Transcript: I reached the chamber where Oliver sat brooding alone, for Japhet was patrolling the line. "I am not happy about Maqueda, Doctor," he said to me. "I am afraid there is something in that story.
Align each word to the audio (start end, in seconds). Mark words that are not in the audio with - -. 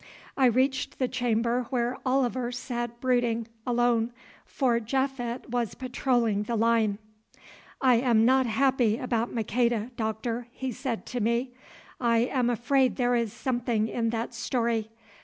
I 0.35 0.47
reached 0.47 0.97
the 0.97 1.07
chamber 1.07 1.67
where 1.69 1.95
Oliver 2.07 2.51
sat 2.51 2.99
brooding 2.99 3.47
alone, 3.67 4.11
for 4.47 4.79
Japhet 4.79 5.51
was 5.51 5.75
patrolling 5.75 6.41
the 6.41 6.55
line. 6.55 6.97
"I 7.81 7.97
am 7.97 8.25
not 8.25 8.47
happy 8.47 8.97
about 8.97 9.31
Maqueda, 9.31 9.91
Doctor," 9.97 10.47
he 10.51 10.71
said 10.71 11.05
to 11.05 11.19
me. 11.19 11.51
"I 11.99 12.17
am 12.17 12.49
afraid 12.49 12.95
there 12.95 13.13
is 13.13 13.31
something 13.31 13.87
in 13.87 14.09
that 14.09 14.33
story. 14.33 14.89